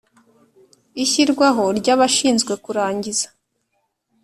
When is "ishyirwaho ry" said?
1.03-1.87